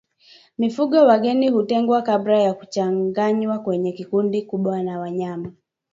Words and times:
Mifugo 0.57 0.97
wageni 1.07 1.49
hutengwa 1.49 2.01
kabla 2.01 2.39
ya 2.41 2.53
kuchanganywa 2.53 3.59
kwenye 3.59 4.05
kundi 4.09 4.41
kubwa 4.45 4.83
la 4.83 4.99
wanyama 4.99 5.51